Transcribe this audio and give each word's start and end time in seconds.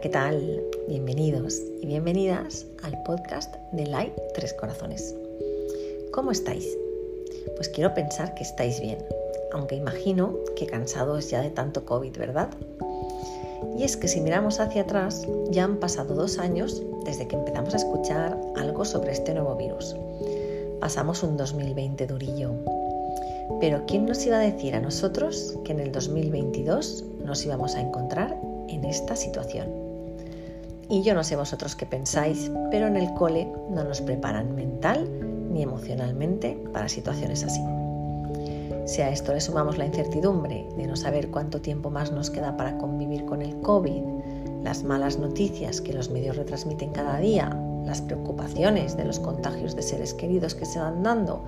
¿qué 0.00 0.10
tal? 0.10 0.62
Bienvenidos 0.88 1.62
y 1.80 1.86
bienvenidas 1.86 2.66
al 2.82 3.02
podcast 3.04 3.54
de 3.72 3.86
Light 3.86 4.12
Tres 4.34 4.52
Corazones. 4.52 5.14
¿Cómo 6.12 6.32
estáis? 6.32 6.76
Pues 7.54 7.70
quiero 7.70 7.94
pensar 7.94 8.34
que 8.34 8.42
estáis 8.42 8.78
bien, 8.78 8.98
aunque 9.52 9.74
imagino 9.74 10.36
que 10.54 10.66
cansados 10.66 11.30
ya 11.30 11.40
de 11.40 11.48
tanto 11.48 11.86
COVID, 11.86 12.18
¿verdad? 12.18 12.50
Y 13.78 13.84
es 13.84 13.96
que 13.96 14.08
si 14.08 14.20
miramos 14.20 14.60
hacia 14.60 14.82
atrás, 14.82 15.26
ya 15.50 15.64
han 15.64 15.78
pasado 15.78 16.14
dos 16.14 16.38
años 16.38 16.82
desde 17.06 17.26
que 17.26 17.36
empezamos 17.36 17.72
a 17.72 17.78
escuchar 17.78 18.38
algo 18.56 18.84
sobre 18.84 19.12
este 19.12 19.32
nuevo 19.32 19.56
virus. 19.56 19.96
Pasamos 20.78 21.22
un 21.22 21.38
2020 21.38 22.06
durillo. 22.06 22.52
Pero 23.60 23.84
¿quién 23.86 24.04
nos 24.04 24.26
iba 24.26 24.36
a 24.36 24.40
decir 24.40 24.74
a 24.74 24.80
nosotros 24.80 25.56
que 25.64 25.72
en 25.72 25.80
el 25.80 25.90
2022 25.92 27.04
nos 27.24 27.46
íbamos 27.46 27.76
a 27.76 27.80
encontrar 27.80 28.36
en 28.68 28.84
esta 28.84 29.16
situación. 29.16 29.85
Y 30.88 31.02
yo 31.02 31.14
no 31.14 31.24
sé 31.24 31.36
vosotros 31.36 31.74
qué 31.74 31.84
pensáis, 31.84 32.50
pero 32.70 32.86
en 32.86 32.96
el 32.96 33.12
cole 33.14 33.48
no 33.70 33.82
nos 33.82 34.00
preparan 34.00 34.54
mental 34.54 35.08
ni 35.50 35.62
emocionalmente 35.62 36.62
para 36.72 36.88
situaciones 36.88 37.42
así. 37.42 37.60
Si 38.86 39.02
a 39.02 39.10
esto 39.10 39.32
le 39.32 39.40
sumamos 39.40 39.78
la 39.78 39.86
incertidumbre 39.86 40.64
de 40.76 40.86
no 40.86 40.94
saber 40.94 41.28
cuánto 41.30 41.60
tiempo 41.60 41.90
más 41.90 42.12
nos 42.12 42.30
queda 42.30 42.56
para 42.56 42.78
convivir 42.78 43.24
con 43.24 43.42
el 43.42 43.60
COVID, 43.60 44.02
las 44.62 44.84
malas 44.84 45.18
noticias 45.18 45.80
que 45.80 45.92
los 45.92 46.10
medios 46.10 46.36
retransmiten 46.36 46.90
cada 46.90 47.18
día, 47.18 47.50
las 47.84 48.00
preocupaciones 48.00 48.96
de 48.96 49.04
los 49.04 49.18
contagios 49.18 49.74
de 49.74 49.82
seres 49.82 50.14
queridos 50.14 50.54
que 50.54 50.66
se 50.66 50.78
van 50.78 51.02
dando, 51.02 51.44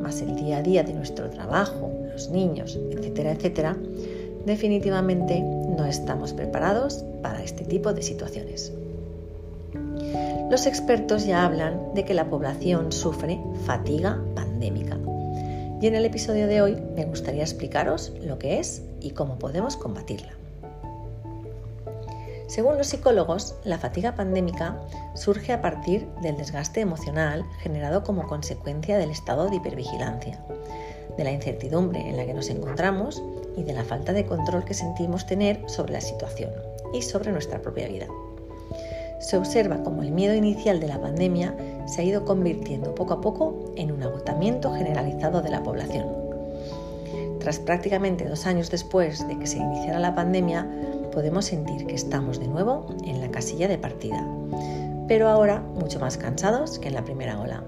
más 0.00 0.22
el 0.22 0.34
día 0.34 0.58
a 0.58 0.62
día 0.62 0.82
de 0.82 0.94
nuestro 0.94 1.28
trabajo, 1.28 1.90
los 2.10 2.30
niños, 2.30 2.78
etcétera, 2.90 3.32
etcétera, 3.32 3.76
definitivamente 4.46 5.44
no 5.78 5.86
estamos 5.86 6.32
preparados 6.32 7.04
para 7.22 7.42
este 7.42 7.64
tipo 7.64 7.94
de 7.94 8.02
situaciones. 8.02 8.72
Los 10.50 10.66
expertos 10.66 11.24
ya 11.24 11.44
hablan 11.44 11.94
de 11.94 12.04
que 12.04 12.14
la 12.14 12.28
población 12.28 12.90
sufre 12.90 13.40
fatiga 13.64 14.20
pandémica. 14.34 14.98
Y 15.80 15.86
en 15.86 15.94
el 15.94 16.04
episodio 16.04 16.48
de 16.48 16.60
hoy 16.60 16.76
me 16.96 17.04
gustaría 17.04 17.42
explicaros 17.42 18.12
lo 18.20 18.38
que 18.38 18.58
es 18.58 18.82
y 19.00 19.10
cómo 19.10 19.38
podemos 19.38 19.76
combatirla. 19.76 20.32
Según 22.48 22.78
los 22.78 22.88
psicólogos, 22.88 23.54
la 23.64 23.78
fatiga 23.78 24.14
pandémica 24.14 24.80
surge 25.14 25.52
a 25.52 25.60
partir 25.60 26.08
del 26.22 26.38
desgaste 26.38 26.80
emocional 26.80 27.44
generado 27.60 28.02
como 28.02 28.26
consecuencia 28.26 28.98
del 28.98 29.10
estado 29.10 29.48
de 29.48 29.56
hipervigilancia, 29.56 30.42
de 31.16 31.24
la 31.24 31.32
incertidumbre 31.32 32.00
en 32.00 32.16
la 32.16 32.26
que 32.26 32.34
nos 32.34 32.50
encontramos 32.50 33.22
y 33.56 33.64
de 33.64 33.72
la 33.72 33.84
falta 33.84 34.12
de 34.12 34.26
control 34.26 34.64
que 34.64 34.74
sentimos 34.74 35.26
tener 35.26 35.60
sobre 35.66 35.92
la 35.92 36.00
situación 36.00 36.50
y 36.92 37.02
sobre 37.02 37.32
nuestra 37.32 37.60
propia 37.60 37.88
vida. 37.88 38.06
Se 39.20 39.36
observa 39.36 39.82
como 39.82 40.02
el 40.02 40.12
miedo 40.12 40.34
inicial 40.34 40.78
de 40.80 40.86
la 40.86 41.00
pandemia 41.00 41.54
se 41.86 42.02
ha 42.02 42.04
ido 42.04 42.24
convirtiendo 42.24 42.94
poco 42.94 43.14
a 43.14 43.20
poco 43.20 43.72
en 43.76 43.90
un 43.90 44.02
agotamiento 44.02 44.72
generalizado 44.72 45.42
de 45.42 45.50
la 45.50 45.62
población. 45.62 46.06
Tras 47.40 47.58
prácticamente 47.58 48.28
dos 48.28 48.46
años 48.46 48.70
después 48.70 49.26
de 49.26 49.38
que 49.38 49.46
se 49.46 49.58
iniciara 49.58 49.98
la 49.98 50.14
pandemia, 50.14 50.68
podemos 51.12 51.46
sentir 51.46 51.86
que 51.86 51.94
estamos 51.94 52.38
de 52.38 52.46
nuevo 52.46 52.86
en 53.04 53.20
la 53.20 53.30
casilla 53.30 53.68
de 53.68 53.78
partida, 53.78 54.24
pero 55.08 55.28
ahora 55.28 55.60
mucho 55.60 55.98
más 55.98 56.16
cansados 56.16 56.78
que 56.78 56.88
en 56.88 56.94
la 56.94 57.04
primera 57.04 57.40
ola. 57.40 57.64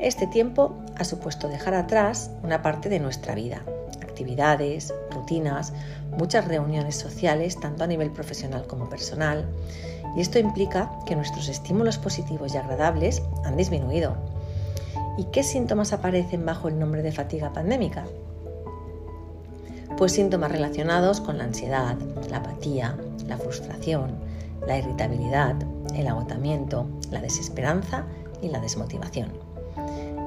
Este 0.00 0.26
tiempo 0.26 0.78
ha 0.96 1.04
supuesto 1.04 1.46
dejar 1.46 1.74
atrás 1.74 2.30
una 2.42 2.62
parte 2.62 2.88
de 2.88 3.00
nuestra 3.00 3.34
vida, 3.34 3.62
actividades, 4.00 4.94
rutinas, 5.10 5.74
muchas 6.16 6.48
reuniones 6.48 6.96
sociales, 6.96 7.60
tanto 7.60 7.84
a 7.84 7.86
nivel 7.86 8.10
profesional 8.10 8.66
como 8.66 8.88
personal, 8.88 9.44
y 10.16 10.22
esto 10.22 10.38
implica 10.38 10.90
que 11.04 11.16
nuestros 11.16 11.50
estímulos 11.50 11.98
positivos 11.98 12.54
y 12.54 12.56
agradables 12.56 13.22
han 13.44 13.58
disminuido. 13.58 14.16
¿Y 15.18 15.24
qué 15.24 15.42
síntomas 15.42 15.92
aparecen 15.92 16.46
bajo 16.46 16.68
el 16.68 16.78
nombre 16.78 17.02
de 17.02 17.12
fatiga 17.12 17.52
pandémica? 17.52 18.06
Pues 19.98 20.12
síntomas 20.12 20.50
relacionados 20.50 21.20
con 21.20 21.36
la 21.36 21.44
ansiedad, 21.44 21.98
la 22.30 22.38
apatía, 22.38 22.96
la 23.26 23.36
frustración, 23.36 24.12
la 24.66 24.78
irritabilidad, 24.78 25.56
el 25.94 26.08
agotamiento, 26.08 26.86
la 27.10 27.20
desesperanza 27.20 28.06
y 28.40 28.48
la 28.48 28.60
desmotivación. 28.60 29.49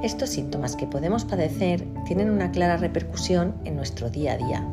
Estos 0.03 0.29
síntomas 0.29 0.75
que 0.75 0.87
podemos 0.87 1.25
padecer 1.25 1.85
tienen 2.05 2.29
una 2.29 2.51
clara 2.51 2.77
repercusión 2.77 3.55
en 3.63 3.75
nuestro 3.75 4.09
día 4.09 4.33
a 4.33 4.37
día, 4.37 4.67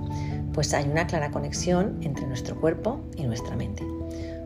pues 0.53 0.75
hay 0.75 0.89
una 0.89 1.07
clara 1.07 1.31
conexión 1.31 2.01
entre 2.03 2.27
nuestro 2.27 2.61
cuerpo 2.61 3.01
y 3.17 3.25
nuestra 3.25 3.57
mente. 3.57 3.85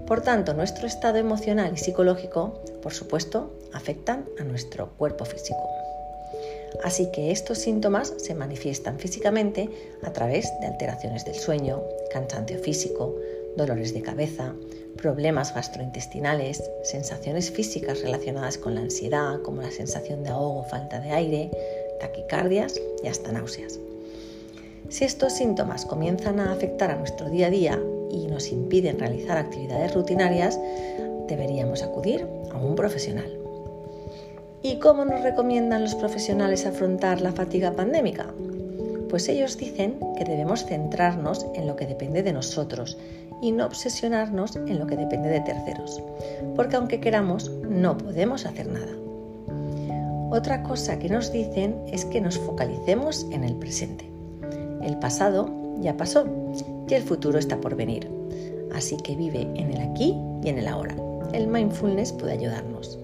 Por 0.07 0.21
tanto, 0.21 0.53
nuestro 0.53 0.87
estado 0.87 1.17
emocional 1.17 1.73
y 1.75 1.79
psicológico, 1.79 2.61
por 2.83 2.93
supuesto, 2.93 3.59
afectan 3.73 4.27
a 4.39 4.45
nuestro 4.45 4.91
cuerpo 4.99 5.25
físico. 5.25 5.67
Así 6.83 7.11
que 7.11 7.31
estos 7.31 7.59
síntomas 7.59 8.13
se 8.19 8.35
manifiestan 8.35 8.99
físicamente 8.99 9.71
a 10.03 10.13
través 10.13 10.53
de 10.61 10.67
alteraciones 10.67 11.25
del 11.25 11.37
sueño, 11.37 11.83
cansancio 12.13 12.59
físico, 12.59 13.17
dolores 13.57 13.95
de 13.95 14.03
cabeza, 14.03 14.53
problemas 14.97 15.55
gastrointestinales, 15.55 16.63
sensaciones 16.83 17.51
físicas 17.51 18.03
relacionadas 18.03 18.59
con 18.59 18.75
la 18.75 18.83
ansiedad, 18.83 19.41
como 19.43 19.63
la 19.63 19.71
sensación 19.71 20.23
de 20.23 20.31
ahogo 20.31 20.65
falta 20.65 21.01
de 21.01 21.11
aire, 21.11 21.51
taquicardias 22.01 22.81
y 23.03 23.09
hasta 23.09 23.33
náuseas. 23.33 23.79
Si 24.89 25.05
estos 25.05 25.33
síntomas 25.33 25.87
comienzan 25.87 26.41
a 26.41 26.53
afectar 26.53 26.91
a 26.91 26.97
nuestro 26.97 27.29
día 27.31 27.49
a 27.49 27.51
día 27.51 27.81
y 28.11 28.27
nos 28.27 28.51
impiden 28.53 28.99
realizar 28.99 29.39
actividades 29.39 29.95
rutinarias, 29.95 30.59
deberíamos 31.29 31.83
acudir 31.83 32.27
a 32.53 32.59
un 32.59 32.77
profesional. 32.77 33.39
¿Y 34.63 34.79
cómo 34.79 35.05
nos 35.05 35.23
recomiendan 35.23 35.83
los 35.83 35.95
profesionales 35.95 36.65
afrontar 36.65 37.21
la 37.21 37.33
fatiga 37.33 37.73
pandémica? 37.73 38.33
Pues 39.15 39.29
ellos 39.29 39.57
dicen 39.57 40.01
que 40.19 40.25
debemos 40.25 40.67
centrarnos 40.67 41.47
en 41.55 41.69
lo 41.69 41.77
que 41.77 41.87
depende 41.87 42.25
de 42.25 42.33
nosotros 42.33 42.99
y 43.41 43.53
no 43.53 43.65
obsesionarnos 43.65 44.57
en 44.57 44.77
lo 44.77 44.89
que 44.89 44.97
depende 44.97 45.29
de 45.29 45.39
terceros, 45.39 46.03
porque 46.57 46.75
aunque 46.75 46.99
queramos, 46.99 47.49
no 47.49 47.97
podemos 47.97 48.45
hacer 48.45 48.67
nada. 48.67 48.91
Otra 50.33 50.65
cosa 50.65 50.99
que 50.99 51.09
nos 51.09 51.31
dicen 51.31 51.77
es 51.93 52.05
que 52.07 52.21
nos 52.21 52.37
focalicemos 52.41 53.25
en 53.31 53.45
el 53.45 53.55
presente. 53.55 54.05
El 54.83 54.99
pasado 54.99 55.49
ya 55.81 55.97
pasó 55.97 56.27
y 56.89 56.95
el 56.95 57.05
futuro 57.05 57.39
está 57.39 57.61
por 57.61 57.77
venir, 57.77 58.11
así 58.75 58.97
que 58.97 59.15
vive 59.15 59.43
en 59.55 59.75
el 59.75 59.93
aquí 59.93 60.19
y 60.43 60.49
en 60.49 60.59
el 60.59 60.67
ahora. 60.67 60.97
El 61.33 61.47
mindfulness 61.47 62.13
puede 62.13 62.33
ayudarnos. 62.33 62.99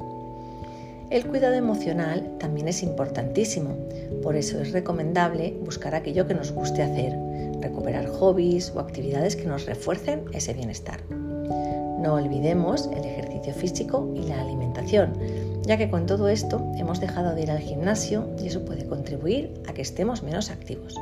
El 1.10 1.26
cuidado 1.26 1.54
emocional 1.54 2.36
también 2.38 2.68
es 2.68 2.84
importantísimo, 2.84 3.74
por 4.22 4.36
eso 4.36 4.60
es 4.60 4.70
recomendable 4.70 5.56
buscar 5.60 5.96
aquello 5.96 6.28
que 6.28 6.34
nos 6.34 6.52
guste 6.52 6.84
hacer, 6.84 7.12
recuperar 7.60 8.06
hobbies 8.06 8.70
o 8.76 8.78
actividades 8.78 9.34
que 9.34 9.46
nos 9.46 9.66
refuercen 9.66 10.26
ese 10.32 10.54
bienestar. 10.54 11.00
No 11.10 12.14
olvidemos 12.14 12.88
el 12.96 13.04
ejercicio 13.04 13.52
físico 13.52 14.08
y 14.14 14.22
la 14.22 14.40
alimentación, 14.40 15.14
ya 15.62 15.76
que 15.76 15.90
con 15.90 16.06
todo 16.06 16.28
esto 16.28 16.70
hemos 16.76 17.00
dejado 17.00 17.34
de 17.34 17.42
ir 17.42 17.50
al 17.50 17.58
gimnasio 17.58 18.28
y 18.40 18.46
eso 18.46 18.64
puede 18.64 18.86
contribuir 18.86 19.60
a 19.68 19.72
que 19.72 19.82
estemos 19.82 20.22
menos 20.22 20.48
activos. 20.48 20.94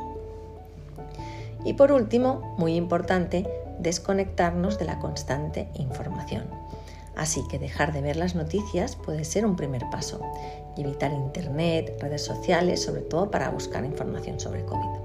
Y 1.63 1.73
por 1.73 1.91
último, 1.91 2.55
muy 2.57 2.75
importante, 2.75 3.47
desconectarnos 3.77 4.79
de 4.79 4.85
la 4.85 4.97
constante 4.97 5.69
información. 5.75 6.45
Así 7.19 7.43
que 7.49 7.59
dejar 7.59 7.91
de 7.91 8.01
ver 8.01 8.15
las 8.15 8.33
noticias 8.33 8.95
puede 8.95 9.25
ser 9.25 9.45
un 9.45 9.57
primer 9.57 9.83
paso 9.89 10.21
y 10.77 10.83
evitar 10.83 11.11
Internet, 11.11 11.97
redes 11.99 12.23
sociales, 12.23 12.81
sobre 12.81 13.01
todo 13.01 13.29
para 13.29 13.49
buscar 13.49 13.83
información 13.83 14.39
sobre 14.39 14.63
COVID. 14.63 14.99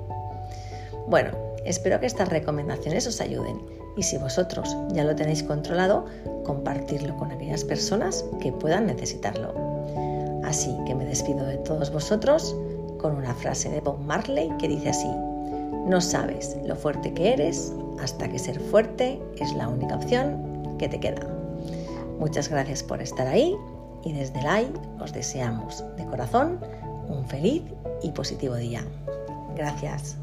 Bueno, 1.08 1.32
espero 1.64 1.98
que 1.98 2.06
estas 2.06 2.28
recomendaciones 2.28 3.08
os 3.08 3.20
ayuden 3.20 3.60
y 3.96 4.04
si 4.04 4.16
vosotros 4.16 4.76
ya 4.92 5.02
lo 5.02 5.16
tenéis 5.16 5.42
controlado, 5.42 6.04
compartirlo 6.44 7.16
con 7.16 7.32
aquellas 7.32 7.64
personas 7.64 8.24
que 8.40 8.52
puedan 8.52 8.86
necesitarlo. 8.86 9.52
Así 10.44 10.72
que 10.86 10.94
me 10.94 11.06
despido 11.06 11.44
de 11.44 11.56
todos 11.56 11.90
vosotros 11.90 12.54
con 12.98 13.16
una 13.16 13.34
frase 13.34 13.70
de 13.70 13.80
Bob 13.80 13.98
Marley 13.98 14.52
que 14.60 14.68
dice 14.68 14.90
así, 14.90 15.10
no 15.88 16.00
sabes 16.00 16.56
lo 16.64 16.76
fuerte 16.76 17.12
que 17.12 17.32
eres 17.32 17.72
hasta 18.00 18.28
que 18.28 18.38
ser 18.38 18.60
fuerte 18.60 19.20
es 19.40 19.52
la 19.54 19.66
única 19.68 19.96
opción 19.96 20.76
que 20.78 20.88
te 20.88 21.00
queda. 21.00 21.43
Muchas 22.18 22.48
gracias 22.48 22.82
por 22.82 23.02
estar 23.02 23.26
ahí 23.26 23.56
y 24.04 24.12
desde 24.12 24.40
el 24.40 24.46
os 25.00 25.12
deseamos 25.12 25.84
de 25.96 26.04
corazón 26.06 26.60
un 27.08 27.26
feliz 27.26 27.62
y 28.02 28.10
positivo 28.12 28.56
día. 28.56 28.84
Gracias. 29.56 30.16